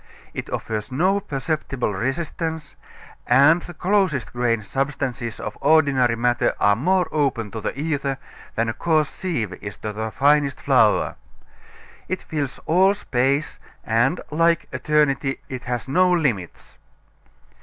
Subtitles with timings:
[0.33, 2.75] It offers no perceptible resistance,
[3.27, 8.17] and the closest grained substances of ordinary matter are more open to the ether
[8.55, 11.17] than a coarse sieve is to the finest flour.
[12.09, 16.79] It fills all space, and, like eternity, it has no limits.